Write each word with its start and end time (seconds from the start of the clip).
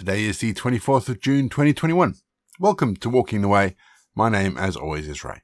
Today 0.00 0.22
is 0.22 0.38
the 0.38 0.54
24th 0.54 1.10
of 1.10 1.20
June 1.20 1.50
2021. 1.50 2.14
Welcome 2.58 2.96
to 2.96 3.10
Walking 3.10 3.42
the 3.42 3.48
Way. 3.48 3.76
My 4.14 4.30
name, 4.30 4.56
as 4.56 4.74
always, 4.74 5.06
is 5.06 5.22
Ray. 5.22 5.42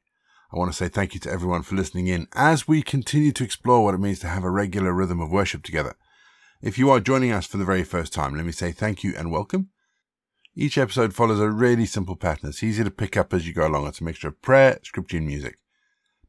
I 0.51 0.57
want 0.57 0.73
to 0.73 0.77
say 0.77 0.89
thank 0.89 1.13
you 1.13 1.21
to 1.21 1.31
everyone 1.31 1.61
for 1.61 1.75
listening 1.75 2.07
in 2.07 2.27
as 2.35 2.67
we 2.67 2.81
continue 2.81 3.33
to 3.33 3.45
explore 3.45 3.85
what 3.85 3.93
it 3.93 4.01
means 4.01 4.19
to 4.21 4.29
have 4.29 4.45
a 4.45 4.51
regular 4.51 4.95
rhythm 4.95 5.21
of 5.21 5.31
worship 5.31 5.63
together. 5.63 5.95
If 6.63 6.79
you 6.79 6.89
are 6.89 7.01
joining 7.01 7.33
us 7.33 7.45
for 7.45 7.59
the 7.59 7.67
very 7.67 7.85
first 7.85 8.15
time, 8.15 8.35
let 8.35 8.47
me 8.47 8.51
say 8.51 8.73
thank 8.73 9.05
you 9.05 9.13
and 9.15 9.31
welcome. 9.31 9.69
Each 10.55 10.79
episode 10.79 11.13
follows 11.13 11.39
a 11.39 11.51
really 11.51 11.85
simple 11.85 12.17
pattern. 12.17 12.49
It's 12.49 12.63
easy 12.63 12.83
to 12.83 12.91
pick 12.91 13.15
up 13.15 13.35
as 13.35 13.47
you 13.47 13.53
go 13.53 13.67
along. 13.67 13.87
It's 13.89 14.01
a 14.01 14.05
mixture 14.05 14.29
of 14.29 14.41
prayer, 14.41 14.79
scripture, 14.83 15.19
and 15.19 15.27
music. 15.27 15.59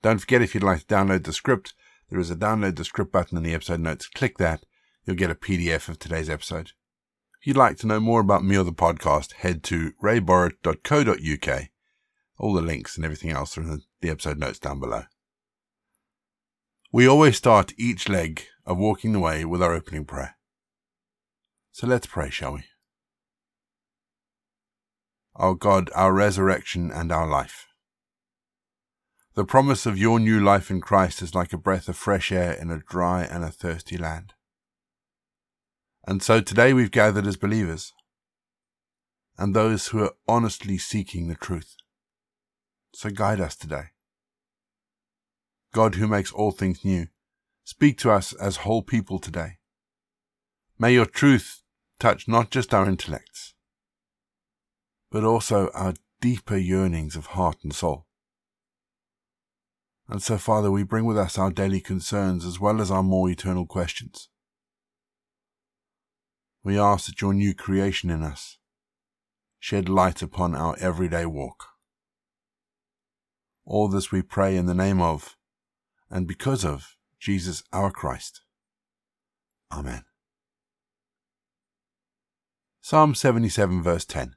Don't 0.01 0.19
forget 0.19 0.41
if 0.41 0.53
you'd 0.53 0.65
like 0.65 0.79
to 0.79 0.93
download 0.93 1.23
the 1.23 1.31
script, 1.31 1.75
there 2.09 2.19
is 2.19 2.29
a 2.29 2.35
download 2.35 2.75
the 2.75 2.83
script 2.83 3.13
button 3.13 3.37
in 3.37 3.43
the 3.43 3.53
episode 3.53 3.79
notes. 3.79 4.09
Click 4.09 4.37
that. 4.37 4.65
You'll 5.05 5.15
get 5.15 5.31
a 5.31 5.35
PDF 5.35 5.87
of 5.87 5.97
today's 5.97 6.29
episode. 6.29 6.73
If 7.39 7.47
you'd 7.47 7.57
like 7.57 7.77
to 7.77 7.88
know 7.88 7.99
more 7.99 8.19
about 8.19 8.43
me 8.43 8.57
or 8.57 8.63
the 8.63 8.71
podcast, 8.71 9.33
head 9.33 9.63
to 9.65 9.91
rayborrett.co.uk. 10.04 11.63
All 12.39 12.54
the 12.54 12.61
links 12.61 12.96
and 12.96 13.05
everything 13.05 13.32
else 13.32 13.57
are 13.57 13.61
in 13.61 13.82
the 14.01 14.10
episode 14.10 14.39
notes 14.39 14.60
down 14.60 14.79
below. 14.79 15.04
We 16.91 17.07
always 17.07 17.37
start 17.37 17.73
each 17.77 18.10
leg 18.10 18.43
of 18.65 18.77
walking 18.77 19.11
the 19.11 19.19
way 19.19 19.46
with 19.46 19.61
our 19.61 19.73
opening 19.73 20.05
prayer. 20.05 20.36
So 21.71 21.86
let's 21.86 22.07
pray, 22.07 22.29
shall 22.29 22.54
we? 22.54 22.63
Our 25.35 25.54
God, 25.54 25.91
our 25.93 26.11
resurrection 26.11 26.91
and 26.91 27.11
our 27.11 27.27
life. 27.27 27.68
The 29.35 29.46
promise 29.46 29.85
of 29.85 29.99
your 29.99 30.19
new 30.19 30.39
life 30.39 30.71
in 30.71 30.82
Christ 30.82 31.21
is 31.21 31.35
like 31.35 31.54
a 31.54 31.57
breath 31.57 31.88
of 31.88 31.96
fresh 31.96 32.31
air 32.31 32.53
in 32.53 32.72
a 32.72 32.80
dry 32.80 33.23
and 33.23 33.44
a 33.44 33.52
thirsty 33.52 33.95
land. 33.95 34.33
And 36.08 36.23
so 36.23 36.39
today 36.39 36.72
we've 36.72 36.89
gathered 36.89 37.28
as 37.28 37.36
believers 37.36 37.92
and 39.38 39.53
those 39.53 39.88
who 39.88 40.02
are 40.03 40.14
honestly 40.25 40.78
seeking 40.78 41.28
the 41.28 41.36
truth. 41.36 41.75
So 42.94 43.09
guide 43.09 43.41
us 43.41 43.58
today. 43.58 43.88
God, 45.73 45.95
who 45.95 46.08
makes 46.08 46.31
all 46.31 46.52
things 46.52 46.86
new, 46.86 47.08
speak 47.66 47.97
to 47.99 48.11
us 48.11 48.31
as 48.31 48.58
whole 48.58 48.81
people 48.81 49.19
today. 49.19 49.58
May 50.80 50.94
your 50.94 51.05
truth 51.05 51.61
touch 51.99 52.25
not 52.25 52.52
just 52.52 52.73
our 52.73 52.88
intellects, 52.88 53.53
but 55.11 55.25
also 55.25 55.69
our 55.73 55.94
deeper 56.21 56.58
yearnings 56.58 57.17
of 57.17 57.27
heart 57.27 57.58
and 57.64 57.75
soul. 57.75 58.05
And 60.08 60.23
so, 60.23 60.38
Father, 60.38 60.71
we 60.71 60.83
bring 60.83 61.03
with 61.03 61.17
us 61.17 61.38
our 61.38 61.52
daily 61.52 61.81
concerns 61.81 62.45
as 62.45 62.61
well 62.61 62.80
as 62.80 62.89
our 62.89 63.03
more 63.03 63.30
eternal 63.30 63.66
questions. 63.66 64.30
We 66.67 66.77
ask 66.77 67.05
that 67.05 67.21
your 67.21 67.33
new 67.33 67.53
creation 67.53 68.09
in 68.09 68.23
us 68.23 68.57
shed 69.57 69.87
light 69.87 70.21
upon 70.21 70.53
our 70.53 70.75
everyday 70.81 71.25
walk. 71.25 71.63
All 73.63 73.87
this 73.87 74.11
we 74.11 74.21
pray 74.21 74.57
in 74.57 74.65
the 74.65 74.73
name 74.73 74.99
of 74.99 75.37
and 76.09 76.27
because 76.27 76.65
of 76.65 76.97
Jesus 77.21 77.63
our 77.71 77.89
Christ. 77.89 78.41
Amen. 79.71 80.03
Psalm 82.81 83.15
77 83.15 83.81
verse 83.81 84.03
10. 84.03 84.35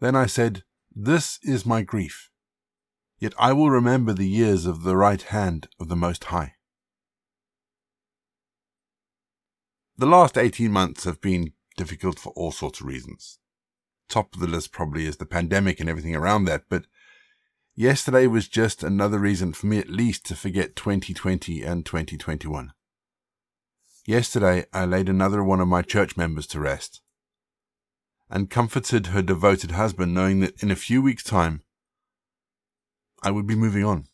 Then 0.00 0.16
I 0.16 0.26
said, 0.26 0.64
This 0.92 1.38
is 1.44 1.64
my 1.64 1.82
grief 1.82 2.28
Yet 3.20 3.34
I 3.38 3.52
will 3.52 3.70
remember 3.70 4.12
the 4.12 4.28
years 4.28 4.66
of 4.66 4.82
the 4.82 4.96
right 4.96 5.22
hand 5.22 5.68
of 5.78 5.88
the 5.88 5.94
Most 5.94 6.24
High. 6.24 6.54
The 10.02 10.08
last 10.08 10.36
18 10.36 10.72
months 10.72 11.04
have 11.04 11.20
been 11.20 11.52
difficult 11.76 12.18
for 12.18 12.30
all 12.30 12.50
sorts 12.50 12.80
of 12.80 12.88
reasons. 12.88 13.38
Top 14.08 14.34
of 14.34 14.40
the 14.40 14.48
list 14.48 14.72
probably 14.72 15.06
is 15.06 15.18
the 15.18 15.26
pandemic 15.26 15.78
and 15.78 15.88
everything 15.88 16.16
around 16.16 16.46
that, 16.46 16.64
but 16.68 16.86
yesterday 17.76 18.26
was 18.26 18.48
just 18.48 18.82
another 18.82 19.20
reason 19.20 19.52
for 19.52 19.68
me 19.68 19.78
at 19.78 19.88
least 19.88 20.26
to 20.26 20.34
forget 20.34 20.74
2020 20.74 21.62
and 21.62 21.86
2021. 21.86 22.72
Yesterday 24.04 24.64
I 24.72 24.86
laid 24.86 25.08
another 25.08 25.44
one 25.44 25.60
of 25.60 25.68
my 25.68 25.82
church 25.82 26.16
members 26.16 26.48
to 26.48 26.58
rest 26.58 27.00
and 28.28 28.50
comforted 28.50 29.06
her 29.06 29.22
devoted 29.22 29.70
husband 29.70 30.12
knowing 30.12 30.40
that 30.40 30.60
in 30.60 30.72
a 30.72 30.74
few 30.74 31.00
weeks' 31.00 31.22
time 31.22 31.62
I 33.22 33.30
would 33.30 33.46
be 33.46 33.54
moving 33.54 33.84
on. 33.84 34.06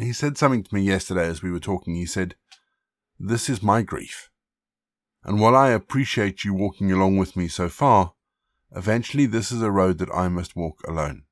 He 0.00 0.12
said 0.12 0.36
something 0.36 0.64
to 0.64 0.74
me 0.74 0.82
yesterday 0.82 1.28
as 1.28 1.44
we 1.44 1.52
were 1.52 1.60
talking. 1.60 1.94
He 1.94 2.06
said, 2.06 2.34
This 3.20 3.48
is 3.48 3.62
my 3.62 3.82
grief. 3.82 4.30
And 5.24 5.40
while 5.40 5.54
I 5.54 5.70
appreciate 5.70 6.44
you 6.44 6.52
walking 6.52 6.90
along 6.90 7.16
with 7.16 7.36
me 7.36 7.48
so 7.48 7.68
far, 7.68 8.14
eventually 8.74 9.26
this 9.26 9.52
is 9.52 9.62
a 9.62 9.70
road 9.70 9.98
that 9.98 10.10
I 10.12 10.28
must 10.28 10.56
walk 10.56 10.82
alone. 10.86 11.24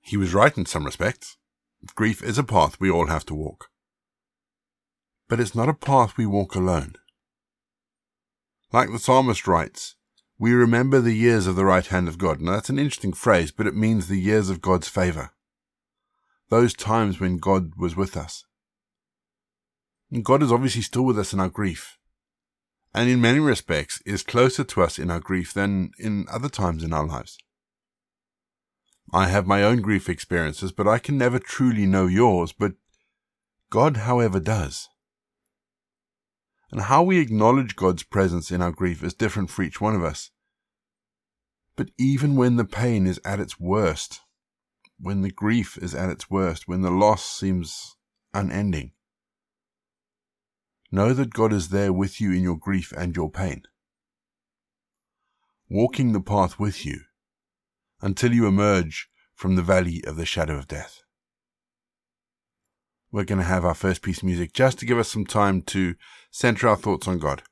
He 0.00 0.16
was 0.16 0.34
right 0.34 0.56
in 0.56 0.66
some 0.66 0.84
respects. 0.84 1.36
Grief 1.94 2.22
is 2.22 2.38
a 2.38 2.44
path 2.44 2.80
we 2.80 2.90
all 2.90 3.06
have 3.06 3.24
to 3.26 3.34
walk. 3.34 3.68
But 5.28 5.40
it's 5.40 5.54
not 5.54 5.68
a 5.68 5.74
path 5.74 6.16
we 6.16 6.26
walk 6.26 6.54
alone. 6.54 6.94
Like 8.72 8.90
the 8.90 8.98
psalmist 8.98 9.46
writes, 9.46 9.94
we 10.38 10.52
remember 10.52 11.00
the 11.00 11.14
years 11.14 11.46
of 11.46 11.54
the 11.54 11.64
right 11.64 11.86
hand 11.86 12.08
of 12.08 12.18
God. 12.18 12.40
Now, 12.40 12.52
that's 12.52 12.70
an 12.70 12.78
interesting 12.78 13.12
phrase, 13.12 13.52
but 13.52 13.66
it 13.66 13.76
means 13.76 14.08
the 14.08 14.18
years 14.18 14.48
of 14.48 14.62
God's 14.62 14.88
favor. 14.88 15.32
Those 16.48 16.74
times 16.74 17.20
when 17.20 17.36
God 17.36 17.72
was 17.76 17.94
with 17.94 18.16
us. 18.16 18.44
And 20.10 20.24
God 20.24 20.42
is 20.42 20.50
obviously 20.50 20.82
still 20.82 21.04
with 21.04 21.18
us 21.18 21.32
in 21.32 21.40
our 21.40 21.48
grief. 21.48 21.98
And 22.92 23.08
in 23.08 23.20
many 23.20 23.38
respects 23.38 24.02
is 24.04 24.22
closer 24.22 24.64
to 24.64 24.82
us 24.82 24.98
in 24.98 25.10
our 25.10 25.20
grief 25.20 25.54
than 25.54 25.92
in 25.98 26.26
other 26.30 26.48
times 26.48 26.82
in 26.82 26.92
our 26.92 27.06
lives. 27.06 27.38
I 29.12 29.28
have 29.28 29.46
my 29.46 29.62
own 29.62 29.80
grief 29.80 30.08
experiences, 30.08 30.72
but 30.72 30.86
I 30.88 30.98
can 30.98 31.18
never 31.18 31.38
truly 31.38 31.86
know 31.86 32.06
yours, 32.06 32.52
but 32.52 32.72
God, 33.70 33.98
however, 33.98 34.40
does. 34.40 34.88
And 36.72 36.82
how 36.82 37.02
we 37.02 37.18
acknowledge 37.18 37.76
God's 37.76 38.04
presence 38.04 38.50
in 38.50 38.62
our 38.62 38.70
grief 38.70 39.02
is 39.02 39.14
different 39.14 39.50
for 39.50 39.62
each 39.62 39.80
one 39.80 39.96
of 39.96 40.04
us. 40.04 40.30
But 41.76 41.90
even 41.98 42.36
when 42.36 42.56
the 42.56 42.64
pain 42.64 43.06
is 43.06 43.20
at 43.24 43.40
its 43.40 43.58
worst, 43.58 44.20
when 45.00 45.22
the 45.22 45.30
grief 45.30 45.78
is 45.78 45.94
at 45.94 46.10
its 46.10 46.30
worst, 46.30 46.68
when 46.68 46.82
the 46.82 46.90
loss 46.90 47.24
seems 47.24 47.96
unending, 48.34 48.92
know 50.90 51.12
that 51.12 51.32
God 51.32 51.52
is 51.52 51.68
there 51.68 51.92
with 51.92 52.20
you 52.20 52.32
in 52.32 52.42
your 52.42 52.56
grief 52.56 52.92
and 52.96 53.14
your 53.14 53.30
pain, 53.30 53.62
walking 55.68 56.12
the 56.12 56.20
path 56.20 56.58
with 56.58 56.84
you 56.84 57.00
until 58.00 58.32
you 58.32 58.46
emerge 58.46 59.08
from 59.34 59.56
the 59.56 59.62
valley 59.62 60.02
of 60.06 60.16
the 60.16 60.26
shadow 60.26 60.56
of 60.58 60.68
death 60.68 61.02
we're 63.12 63.24
going 63.24 63.38
to 63.38 63.44
have 63.44 63.64
our 63.64 63.74
first 63.74 64.02
piece 64.02 64.18
of 64.18 64.24
music 64.24 64.52
just 64.52 64.78
to 64.78 64.86
give 64.86 64.98
us 64.98 65.08
some 65.08 65.26
time 65.26 65.62
to 65.62 65.94
center 66.30 66.68
our 66.68 66.76
thoughts 66.76 67.08
on 67.08 67.18
God. 67.18 67.42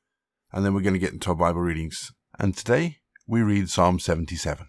And 0.53 0.65
then 0.65 0.75
we're 0.75 0.83
going 0.83 0.95
to 0.95 1.01
get 1.01 1.13
into 1.13 1.31
our 1.31 1.37
Bible 1.37 1.61
readings. 1.61 2.13
And 2.39 2.57
today 2.57 2.99
we 3.27 3.43
read 3.43 3.69
Psalm 3.69 3.99
77. 3.99 4.69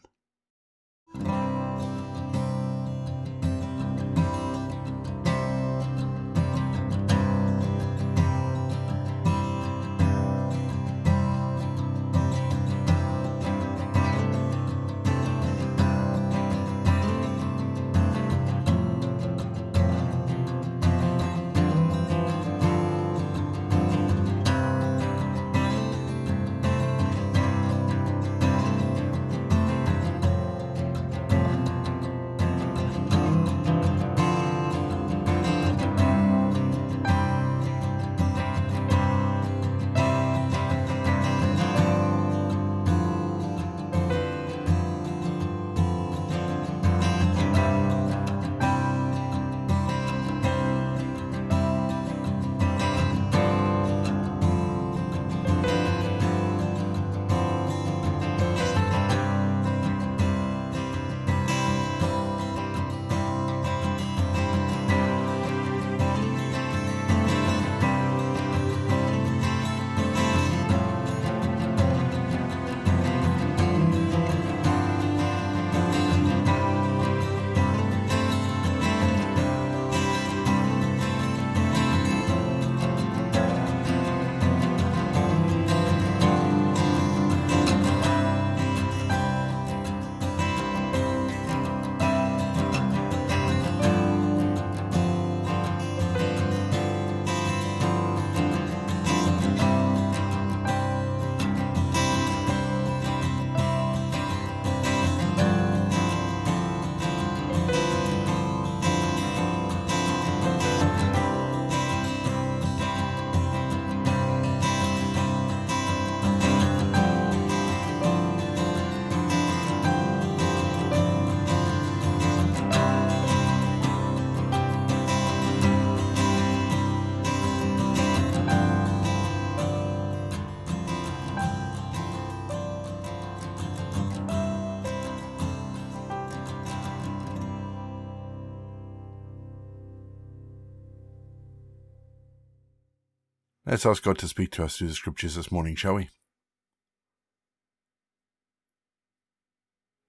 Let's 143.69 143.85
ask 143.85 144.01
God 144.01 144.17
to 144.17 144.27
speak 144.27 144.49
to 144.53 144.63
us 144.63 144.77
through 144.77 144.87
the 144.87 144.95
scriptures 144.95 145.35
this 145.35 145.51
morning, 145.51 145.75
shall 145.75 145.93
we? 145.93 146.09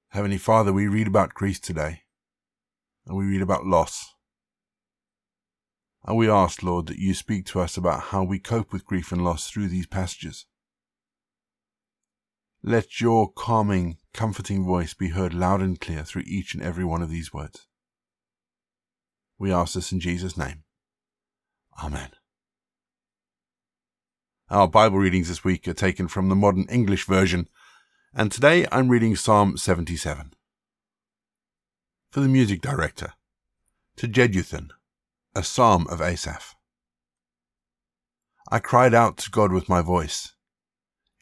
Heavenly 0.09 0.39
Father, 0.39 0.73
we 0.73 0.89
read 0.89 1.07
about 1.07 1.35
grief 1.35 1.61
today, 1.61 2.05
and 3.07 3.19
we 3.19 3.27
read 3.27 3.43
about 3.43 3.67
loss. 3.67 4.15
And 6.07 6.17
we 6.17 6.31
ask, 6.31 6.63
Lord, 6.63 6.87
that 6.87 6.97
you 6.97 7.13
speak 7.13 7.45
to 7.47 7.61
us 7.61 7.77
about 7.77 8.05
how 8.05 8.25
we 8.25 8.39
cope 8.39 8.73
with 8.73 8.87
grief 8.87 9.13
and 9.13 9.23
loss 9.23 9.51
through 9.51 9.69
these 9.69 9.87
passages. 9.87 10.47
Let 12.63 12.99
your 12.99 13.31
calming, 13.31 13.99
comforting 14.15 14.65
voice 14.65 14.95
be 14.95 15.11
heard 15.11 15.35
loud 15.35 15.61
and 15.61 15.79
clear 15.79 16.03
through 16.03 16.25
each 16.25 16.55
and 16.55 16.63
every 16.63 16.87
one 16.87 17.03
of 17.03 17.11
these 17.11 17.31
words. 17.31 17.67
We 19.39 19.53
ask 19.53 19.75
this 19.75 19.93
in 19.93 20.01
Jesus' 20.01 20.39
name. 20.39 20.65
Amen. 21.85 22.09
Our 24.51 24.67
Bible 24.67 24.99
readings 24.99 25.29
this 25.29 25.45
week 25.45 25.69
are 25.69 25.73
taken 25.73 26.09
from 26.09 26.29
the 26.29 26.35
Modern 26.35 26.65
English 26.65 27.07
Version, 27.07 27.49
and 28.13 28.33
today 28.33 28.67
I'm 28.73 28.89
reading 28.89 29.15
Psalm 29.15 29.57
77. 29.57 30.35
For 32.11 32.19
the 32.19 32.27
music 32.27 32.61
director, 32.61 33.13
to 33.95 34.09
Jeduthun, 34.09 34.71
a 35.37 35.45
psalm 35.45 35.87
of 35.87 36.01
Asaph. 36.01 36.57
I 38.51 38.59
cried 38.59 38.93
out 38.93 39.19
to 39.19 39.31
God 39.31 39.53
with 39.53 39.69
my 39.69 39.83
voice, 39.83 40.35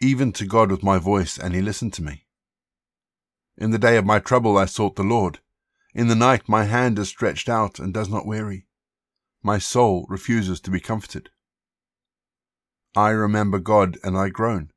even 0.01 0.33
to 0.33 0.47
God 0.47 0.71
with 0.71 0.83
my 0.83 0.97
voice, 0.97 1.37
and 1.37 1.55
he 1.55 1.61
listened 1.61 1.93
to 1.95 2.03
me. 2.03 2.25
In 3.59 3.73
the 3.73 3.79
day 3.79 3.99
of 3.99 4.07
my 4.07 4.21
trouble 4.21 4.57
I 4.57 4.65
sought 4.65 4.97
the 4.97 5.03
Lord. 5.03 5.41
In 5.95 6.09
the 6.09 6.15
night 6.15 6.49
my 6.49 6.65
hand 6.65 6.99
is 6.99 7.11
stretched 7.11 7.51
out 7.51 7.79
and 7.79 7.93
does 7.93 8.09
not 8.09 8.25
weary. 8.25 8.69
My 9.43 9.59
soul 9.59 10.07
refuses 10.09 10.61
to 10.61 10.71
be 10.71 10.81
comforted. 10.81 11.29
I 12.97 13.11
remember 13.11 13.59
God 13.59 13.99
and 14.03 14.17
I 14.17 14.29
groan. 14.29 14.71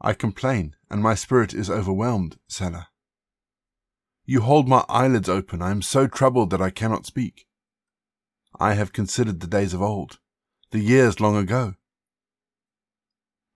I 0.00 0.14
complain 0.14 0.76
and 0.90 1.02
my 1.02 1.14
spirit 1.14 1.54
is 1.54 1.70
overwhelmed, 1.70 2.38
Selah. 2.48 2.88
You 4.24 4.42
hold 4.42 4.68
my 4.68 4.84
eyelids 4.88 5.28
open. 5.28 5.62
I 5.62 5.70
am 5.70 5.82
so 5.82 6.06
troubled 6.06 6.50
that 6.50 6.62
I 6.62 6.70
cannot 6.70 7.06
speak. 7.06 7.46
I 8.58 8.74
have 8.74 8.92
considered 8.92 9.40
the 9.40 9.46
days 9.46 9.74
of 9.74 9.82
old, 9.82 10.18
the 10.70 10.80
years 10.80 11.20
long 11.20 11.36
ago. 11.36 11.74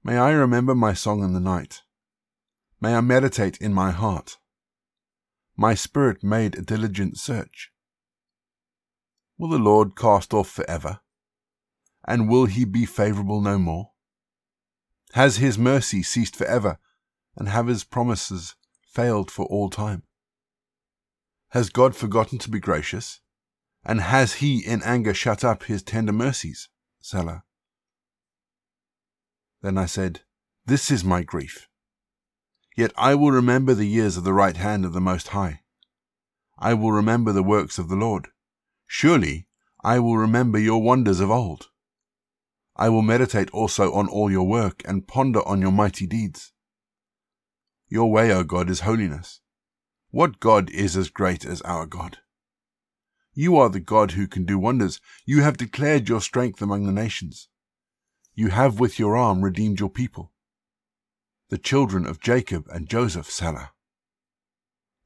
May 0.03 0.19
I 0.19 0.33
remember 0.33 0.75
my 0.75 0.93
song 0.93 1.23
in 1.23 1.33
the 1.33 1.41
night. 1.41 1.83
May 2.81 2.95
I 2.95 3.01
meditate 3.01 3.57
in 3.59 3.73
my 3.73 3.91
heart. 3.91 4.39
My 5.57 5.75
spirit 5.75 6.23
made 6.23 6.57
a 6.57 6.63
diligent 6.63 7.19
search. 7.19 7.71
Will 9.39 9.49
the 9.49 9.59
Lord 9.59 9.97
cast 9.97 10.35
off 10.35 10.49
forever? 10.49 11.01
And 12.07 12.29
will 12.29 12.47
he 12.47 12.65
be 12.65 12.87
favorable 12.87 13.41
no 13.41 13.59
more? 13.59 13.93
Has 15.13 15.37
his 15.37 15.57
mercy 15.57 16.03
ceased 16.03 16.37
for 16.37 16.45
ever, 16.47 16.79
and 17.37 17.49
have 17.49 17.67
his 17.67 17.85
promises 17.85 18.57
failed 18.83 19.31
for 19.31 19.47
all 19.47 19.71
time? 19.71 20.03
Has 21.51 21.71
God 21.71 21.95
forgotten 21.95 22.39
to 22.39 22.51
be 22.51 22.59
gracious? 22.59 23.21
And 23.85 24.01
has 24.01 24.35
he 24.35 24.59
in 24.59 24.83
anger 24.83 25.15
shut 25.15 25.45
up 25.45 25.65
his 25.65 25.83
tender 25.83 26.13
mercies? 26.13 26.69
Selah. 27.01 27.45
Then 29.63 29.79
I 29.79 29.87
said, 29.87 30.23
This 30.67 30.91
is 30.91 31.05
my 31.05 31.23
grief. 31.23 31.69
Yet 32.77 32.93
I 32.97 33.15
will 33.15 33.31
remember 33.31 33.73
the 33.73 33.87
years 33.87 34.17
of 34.17 34.25
the 34.25 34.33
right 34.33 34.57
hand 34.57 34.85
of 34.85 34.93
the 34.93 35.01
Most 35.01 35.29
High. 35.29 35.61
I 36.59 36.75
will 36.75 36.93
remember 36.93 37.31
the 37.33 37.43
works 37.43 37.79
of 37.79 37.89
the 37.89 37.97
Lord. 37.97 38.29
Surely 38.87 39.47
I 39.83 39.99
will 40.01 40.17
remember 40.17 40.59
your 40.59 40.83
wonders 40.83 41.21
of 41.21 41.31
old. 41.31 41.69
I 42.77 42.89
will 42.89 43.03
meditate 43.03 43.51
also 43.51 43.93
on 43.93 44.09
all 44.09 44.31
your 44.31 44.47
work 44.47 44.83
and 44.85 45.07
ponder 45.07 45.47
on 45.47 45.61
your 45.61 45.71
mighty 45.71 46.07
deeds. 46.07 46.53
Your 47.89 48.11
way, 48.11 48.33
O 48.33 48.43
God, 48.43 48.69
is 48.69 48.81
holiness. 48.81 49.41
What 50.11 50.41
God 50.41 50.71
is 50.71 50.97
as 50.97 51.09
great 51.09 51.45
as 51.45 51.63
our 51.63 51.87
God? 51.87 52.19
You 53.33 53.57
are 53.57 53.69
the 53.69 53.81
God 53.81 54.13
who 54.13 54.27
can 54.27 54.45
do 54.45 54.59
wonders. 54.59 55.01
You 55.25 55.43
have 55.43 55.57
declared 55.57 56.09
your 56.09 56.21
strength 56.21 56.63
among 56.63 56.87
the 56.87 56.93
nations. 56.93 57.49
You 58.35 58.49
have 58.49 58.81
with 58.81 58.99
your 58.99 59.17
arm 59.17 59.43
redeemed 59.43 59.79
your 59.79 59.91
people, 59.91 60.33
the 61.51 61.59
children 61.59 62.07
of 62.07 62.21
Jacob 62.21 62.67
and 62.73 62.89
Joseph, 62.89 63.31
Selah. 63.31 63.73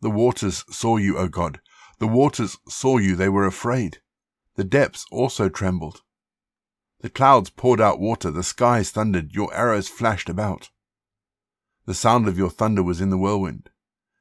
The 0.00 0.10
waters 0.10 0.64
saw 0.70 0.96
you, 0.96 1.18
O 1.18 1.28
God. 1.28 1.60
The 1.98 2.06
waters 2.06 2.56
saw 2.68 2.98
you, 2.98 3.16
they 3.16 3.28
were 3.28 3.46
afraid. 3.46 3.98
The 4.56 4.64
depths 4.64 5.04
also 5.10 5.48
trembled. 5.48 6.02
The 7.00 7.10
clouds 7.10 7.50
poured 7.50 7.80
out 7.80 8.00
water, 8.00 8.30
the 8.30 8.42
skies 8.42 8.90
thundered, 8.90 9.32
your 9.32 9.54
arrows 9.54 9.88
flashed 9.88 10.28
about. 10.28 10.70
The 11.86 11.94
sound 11.94 12.26
of 12.26 12.36
your 12.36 12.50
thunder 12.50 12.82
was 12.82 13.00
in 13.00 13.10
the 13.10 13.18
whirlwind, 13.18 13.70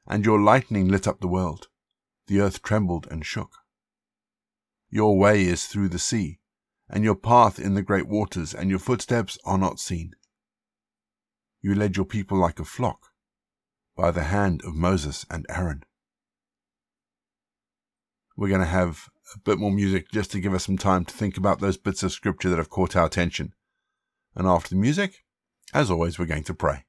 and 0.06 0.24
your 0.24 0.40
lightning 0.40 0.88
lit 0.88 1.08
up 1.08 1.20
the 1.20 1.28
world. 1.28 1.68
The 2.28 2.40
earth 2.40 2.62
trembled 2.62 3.08
and 3.10 3.26
shook. 3.26 3.52
Your 4.90 5.18
way 5.18 5.46
is 5.46 5.66
through 5.66 5.90
the 5.90 6.00
sea, 6.00 6.40
and 6.88 7.04
your 7.04 7.16
path 7.16 7.60
in 7.60 7.74
the 7.74 7.82
great 7.82 8.08
waters, 8.08 8.54
and 8.54 8.70
your 8.70 8.80
footsteps 8.80 9.38
are 9.44 9.58
not 9.58 9.80
seen. 9.80 10.14
You 11.62 11.74
led 11.74 11.98
your 11.98 12.06
people 12.06 12.38
like 12.38 12.60
a 12.60 12.66
flock 12.66 13.12
by 13.96 14.12
the 14.12 14.26
hand 14.26 14.62
of 14.64 14.76
Moses 14.76 15.26
and 15.30 15.46
Aaron. 15.50 15.84
We're 18.38 18.50
going 18.50 18.62
to 18.62 18.68
have 18.68 19.10
a 19.36 19.40
bit 19.40 19.60
more 19.60 19.72
music 19.72 20.12
just 20.12 20.32
to 20.32 20.40
give 20.40 20.54
us 20.54 20.66
some 20.66 20.78
time 20.78 21.06
to 21.06 21.14
think 21.14 21.38
about 21.38 21.60
those 21.60 21.78
bits 21.78 22.04
of 22.04 22.12
scripture 22.12 22.50
that 22.50 22.58
have 22.58 22.70
caught 22.70 22.96
our 22.96 23.06
attention. 23.06 23.54
And 24.36 24.48
after 24.48 24.70
the 24.70 24.82
music, 24.82 25.24
as 25.74 25.92
always, 25.92 26.18
we're 26.18 26.26
going 26.26 26.44
to 26.46 26.54
pray. 26.54 26.86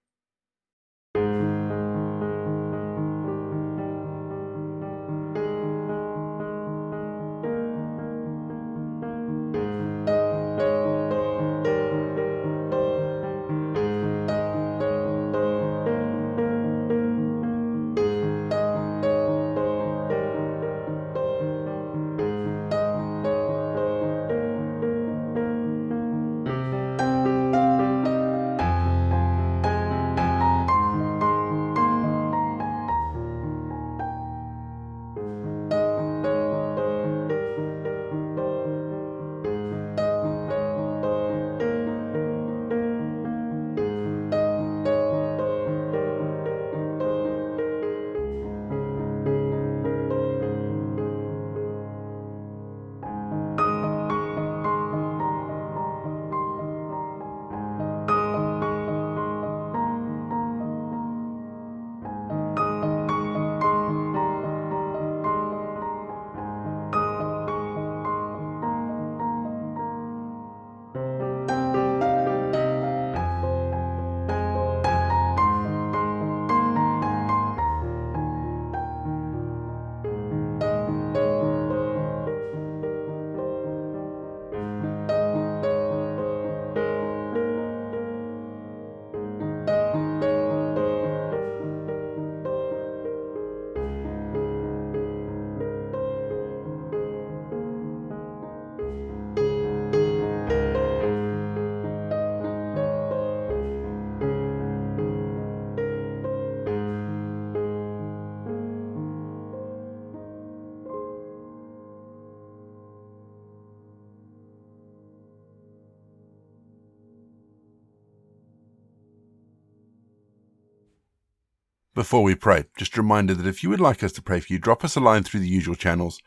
Before 121.98 122.22
we 122.22 122.36
pray, 122.36 122.62
just 122.76 122.96
a 122.96 123.02
reminder 123.02 123.34
that 123.34 123.48
if 123.48 123.64
you 123.64 123.70
would 123.70 123.80
like 123.80 124.04
us 124.04 124.12
to 124.12 124.22
pray 124.22 124.38
for 124.38 124.52
you, 124.52 124.60
drop 124.60 124.84
us 124.84 124.94
a 124.94 125.00
line 125.00 125.24
through 125.24 125.40
the 125.40 125.48
usual 125.48 125.74
channels. 125.74 126.20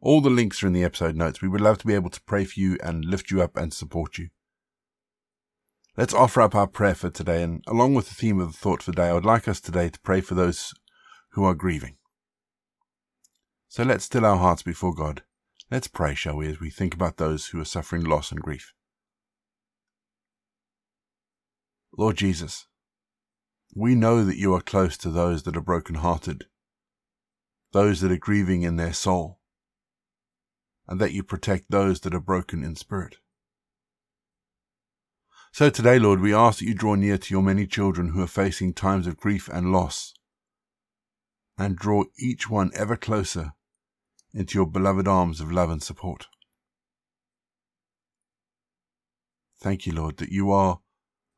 All 0.00 0.20
the 0.20 0.30
links 0.30 0.62
are 0.62 0.68
in 0.68 0.72
the 0.72 0.84
episode 0.84 1.16
notes. 1.16 1.42
We 1.42 1.48
would 1.48 1.60
love 1.60 1.78
to 1.78 1.86
be 1.88 1.94
able 1.94 2.10
to 2.10 2.20
pray 2.20 2.44
for 2.44 2.60
you 2.60 2.78
and 2.80 3.04
lift 3.04 3.32
you 3.32 3.42
up 3.42 3.56
and 3.56 3.74
support 3.74 4.18
you. 4.18 4.28
Let's 5.96 6.14
offer 6.14 6.42
up 6.42 6.54
our 6.54 6.68
prayer 6.68 6.94
for 6.94 7.10
today, 7.10 7.42
and 7.42 7.64
along 7.66 7.94
with 7.94 8.08
the 8.08 8.14
theme 8.14 8.38
of 8.38 8.52
the 8.52 8.56
thought 8.56 8.84
for 8.84 8.92
the 8.92 8.98
day, 8.98 9.08
I 9.08 9.14
would 9.14 9.24
like 9.24 9.48
us 9.48 9.60
today 9.60 9.88
to 9.88 9.98
pray 9.98 10.20
for 10.20 10.36
those 10.36 10.72
who 11.32 11.42
are 11.42 11.54
grieving. 11.54 11.96
So 13.66 13.82
let's 13.82 14.04
still 14.04 14.24
our 14.24 14.36
hearts 14.36 14.62
before 14.62 14.94
God. 14.94 15.24
Let's 15.72 15.88
pray, 15.88 16.14
shall 16.14 16.36
we, 16.36 16.46
as 16.46 16.60
we 16.60 16.70
think 16.70 16.94
about 16.94 17.16
those 17.16 17.46
who 17.46 17.60
are 17.60 17.64
suffering 17.64 18.04
loss 18.04 18.30
and 18.30 18.40
grief. 18.40 18.72
Lord 21.98 22.16
Jesus, 22.16 22.68
we 23.74 23.94
know 23.94 24.24
that 24.24 24.38
you 24.38 24.54
are 24.54 24.60
close 24.60 24.96
to 24.98 25.10
those 25.10 25.42
that 25.42 25.56
are 25.56 25.62
broken-hearted, 25.62 26.46
those 27.72 28.00
that 28.00 28.12
are 28.12 28.16
grieving 28.16 28.62
in 28.62 28.76
their 28.76 28.92
soul, 28.92 29.40
and 30.88 31.00
that 31.00 31.12
you 31.12 31.22
protect 31.22 31.70
those 31.70 32.00
that 32.00 32.14
are 32.14 32.20
broken 32.20 32.64
in 32.64 32.76
spirit. 32.76 33.16
So 35.52 35.70
today, 35.70 35.98
Lord, 35.98 36.20
we 36.20 36.34
ask 36.34 36.58
that 36.58 36.66
you 36.66 36.74
draw 36.74 36.94
near 36.94 37.18
to 37.18 37.34
your 37.34 37.42
many 37.42 37.66
children 37.66 38.10
who 38.10 38.22
are 38.22 38.26
facing 38.26 38.74
times 38.74 39.06
of 39.06 39.16
grief 39.16 39.48
and 39.48 39.72
loss, 39.72 40.14
and 41.58 41.76
draw 41.76 42.04
each 42.18 42.50
one 42.50 42.70
ever 42.74 42.96
closer 42.96 43.52
into 44.34 44.58
your 44.58 44.66
beloved 44.66 45.08
arms 45.08 45.40
of 45.40 45.50
love 45.50 45.70
and 45.70 45.82
support. 45.82 46.26
Thank 49.58 49.86
you, 49.86 49.94
Lord, 49.94 50.18
that 50.18 50.30
you 50.30 50.50
are 50.50 50.80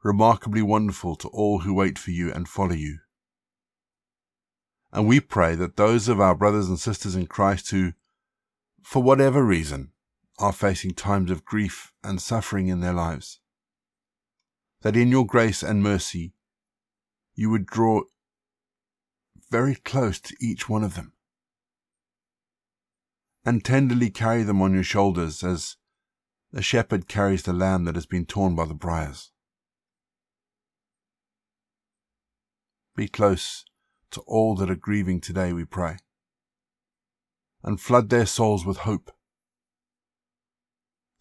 remarkably 0.03 0.63
wonderful 0.63 1.17
to 1.17 1.29
all 1.29 1.61
who 1.61 1.75
wait 1.75 1.99
for 1.99 2.11
you 2.11 2.33
and 2.33 2.49
follow 2.49 2.75
you. 2.75 2.99
And 4.93 5.07
we 5.07 5.21
pray 5.21 5.55
that 5.55 5.77
those 5.77 6.09
of 6.09 6.21
our 6.21 6.35
brothers 6.35 6.69
and 6.69 6.79
sisters 6.79 7.15
in 7.15 7.27
Christ 7.27 7.71
who, 7.71 7.93
for 8.83 9.03
whatever 9.03 9.45
reason, 9.45 9.93
are 10.39 10.53
facing 10.53 10.95
times 10.95 11.31
of 11.31 11.45
grief 11.45 11.93
and 12.03 12.23
suffering 12.23 12.69
in 12.69 12.81
their 12.81 12.93
lives, 12.93 13.41
that 14.83 14.97
in 14.97 15.09
your 15.09 15.27
grace 15.27 15.63
and 15.63 15.83
mercy 15.83 16.33
you 17.35 17.51
would 17.51 17.67
draw 17.67 18.03
very 19.51 19.75
close 19.75 20.21
to 20.21 20.37
each 20.41 20.69
one 20.69 20.85
of 20.85 20.95
them 20.95 21.13
and 23.45 23.65
tenderly 23.65 24.11
carry 24.11 24.43
them 24.43 24.61
on 24.61 24.75
your 24.75 24.83
shoulders 24.83 25.43
as 25.43 25.77
a 26.53 26.63
shepherd 26.63 27.09
carries 27.09 27.43
the 27.43 27.53
lamb 27.53 27.85
that 27.85 27.95
has 27.95 28.07
been 28.07 28.27
torn 28.27 28.55
by 28.55 28.65
the 28.65 28.75
briars. 28.75 29.33
Be 32.99 33.07
close 33.07 33.65
to 34.11 34.23
all 34.23 34.57
that 34.57 34.69
are 34.69 34.75
grieving 34.75 35.21
today, 35.21 35.53
we 35.53 35.65
pray, 35.65 35.99
and 37.63 37.81
flood 37.81 38.11
their 38.11 38.27
souls 38.27 38.67
with 38.67 38.79
hope, 38.79 39.13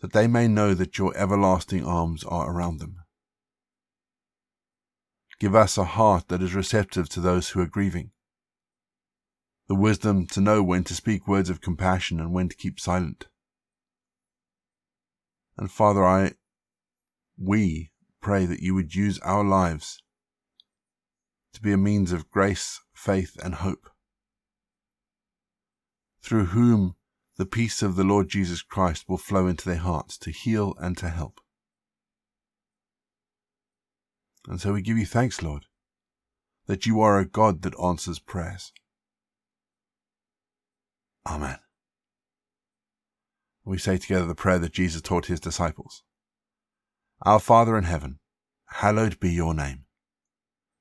that 0.01 0.11
they 0.11 0.25
may 0.25 0.47
know 0.47 0.73
that 0.73 0.97
your 0.97 1.15
everlasting 1.15 1.85
arms 1.85 2.23
are 2.23 2.51
around 2.51 2.79
them. 2.79 2.95
Give 5.39 5.53
us 5.53 5.77
a 5.77 5.83
heart 5.83 6.29
that 6.29 6.41
is 6.41 6.55
receptive 6.55 7.09
to 7.09 7.21
those 7.21 7.49
who 7.49 7.61
are 7.61 7.67
grieving, 7.67 8.09
the 9.67 9.75
wisdom 9.75 10.25
to 10.31 10.41
know 10.41 10.63
when 10.63 10.83
to 10.85 10.95
speak 10.95 11.27
words 11.27 11.47
of 11.47 11.61
compassion 11.61 12.19
and 12.19 12.33
when 12.33 12.49
to 12.49 12.55
keep 12.55 12.79
silent. 12.79 13.27
And 15.59 15.71
Father, 15.71 16.03
I, 16.03 16.31
we 17.37 17.91
pray 18.19 18.47
that 18.47 18.61
you 18.61 18.73
would 18.73 18.95
use 18.95 19.19
our 19.19 19.43
lives 19.43 20.01
to 21.57 21.63
be 21.63 21.73
a 21.73 21.77
means 21.77 22.11
of 22.11 22.29
grace, 22.29 22.81
faith, 22.93 23.35
and 23.43 23.55
hope, 23.55 23.89
through 26.21 26.45
whom 26.45 26.95
the 27.37 27.45
peace 27.45 27.81
of 27.81 27.95
the 27.95 28.03
Lord 28.03 28.29
Jesus 28.29 28.61
Christ 28.61 29.05
will 29.09 29.17
flow 29.17 29.47
into 29.47 29.67
their 29.67 29.77
hearts 29.77 30.17
to 30.19 30.31
heal 30.31 30.75
and 30.79 30.95
to 30.97 31.09
help. 31.09 31.41
And 34.47 34.61
so 34.61 34.73
we 34.73 34.81
give 34.81 34.97
you 34.97 35.05
thanks, 35.05 35.41
Lord, 35.41 35.65
that 36.67 36.85
you 36.85 37.01
are 37.01 37.17
a 37.17 37.25
God 37.25 37.63
that 37.63 37.79
answers 37.79 38.19
prayers. 38.19 38.71
Amen. 41.27 41.57
We 43.65 43.79
say 43.79 43.97
together 43.97 44.25
the 44.25 44.35
prayer 44.35 44.59
that 44.59 44.73
Jesus 44.73 45.01
taught 45.01 45.25
his 45.25 45.39
disciples. 45.39 46.03
Our 47.23 47.39
Father 47.39 47.77
in 47.77 47.83
heaven, 47.83 48.19
hallowed 48.67 49.19
be 49.19 49.31
your 49.31 49.53
name. 49.53 49.86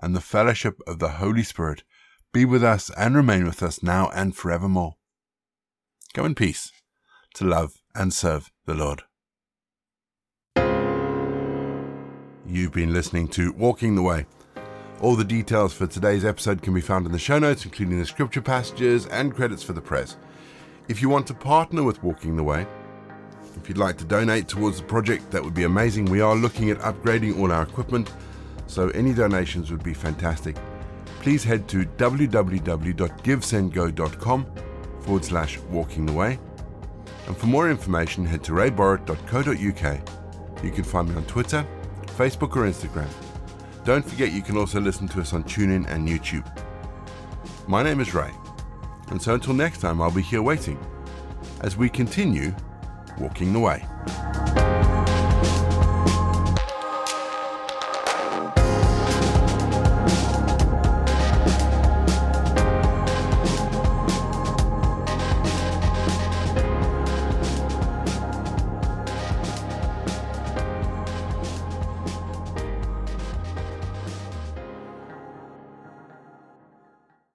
and 0.00 0.14
the 0.14 0.20
fellowship 0.20 0.80
of 0.86 0.98
the 0.98 1.10
Holy 1.10 1.42
Spirit 1.42 1.82
be 2.32 2.44
with 2.44 2.64
us 2.64 2.90
and 2.96 3.14
remain 3.14 3.44
with 3.44 3.62
us 3.62 3.82
now 3.82 4.10
and 4.14 4.34
forevermore. 4.34 4.94
Go 6.14 6.24
in 6.24 6.34
peace 6.34 6.72
to 7.34 7.44
love 7.44 7.74
and 7.94 8.12
serve 8.12 8.50
the 8.66 8.74
Lord. 8.74 9.02
You've 12.46 12.72
been 12.72 12.92
listening 12.92 13.28
to 13.28 13.52
Walking 13.52 13.94
the 13.94 14.02
Way. 14.02 14.26
All 15.00 15.16
the 15.16 15.24
details 15.24 15.72
for 15.72 15.86
today's 15.86 16.24
episode 16.24 16.62
can 16.62 16.74
be 16.74 16.80
found 16.80 17.06
in 17.06 17.12
the 17.12 17.18
show 17.18 17.38
notes, 17.38 17.64
including 17.64 17.98
the 17.98 18.06
scripture 18.06 18.42
passages 18.42 19.06
and 19.06 19.34
credits 19.34 19.62
for 19.62 19.72
the 19.72 19.80
press. 19.80 20.16
If 20.88 21.00
you 21.00 21.08
want 21.08 21.26
to 21.28 21.34
partner 21.34 21.82
with 21.82 22.02
Walking 22.02 22.36
the 22.36 22.44
Way, 22.44 22.66
if 23.56 23.68
you'd 23.68 23.78
like 23.78 23.96
to 23.98 24.04
donate 24.04 24.48
towards 24.48 24.78
the 24.78 24.84
project, 24.84 25.30
that 25.30 25.42
would 25.42 25.54
be 25.54 25.64
amazing. 25.64 26.06
We 26.06 26.20
are 26.20 26.34
looking 26.34 26.70
at 26.70 26.78
upgrading 26.78 27.38
all 27.38 27.52
our 27.52 27.62
equipment, 27.62 28.12
so 28.72 28.88
any 28.90 29.12
donations 29.12 29.70
would 29.70 29.82
be 29.82 29.92
fantastic. 29.92 30.56
Please 31.20 31.44
head 31.44 31.68
to 31.68 31.84
www.givesendgo.com 31.84 34.46
forward 35.02 35.24
slash 35.24 35.58
walking 35.58 36.06
the 36.06 36.12
way. 36.12 36.38
And 37.26 37.36
for 37.36 37.46
more 37.46 37.70
information, 37.70 38.24
head 38.24 38.42
to 38.44 38.52
rayborrett.co.uk. 38.52 40.64
You 40.64 40.70
can 40.70 40.84
find 40.84 41.08
me 41.08 41.16
on 41.16 41.24
Twitter 41.26 41.66
Facebook 42.06 42.56
or 42.56 42.66
Instagram. 42.66 43.08
Don't 43.84 44.08
forget 44.08 44.32
you 44.32 44.42
can 44.42 44.56
also 44.56 44.80
listen 44.80 45.08
to 45.08 45.20
us 45.20 45.32
on 45.32 45.42
TuneIn 45.44 45.88
and 45.88 46.08
YouTube. 46.08 46.46
My 47.68 47.82
name 47.82 48.00
is 48.00 48.14
Ray, 48.14 48.30
and 49.08 49.20
so 49.20 49.34
until 49.34 49.54
next 49.54 49.80
time, 49.80 50.00
I'll 50.00 50.10
be 50.10 50.22
here 50.22 50.42
waiting 50.42 50.78
as 51.60 51.76
we 51.76 51.88
continue 51.88 52.54
walking 53.18 53.52
the 53.52 53.60
way. 53.60 53.86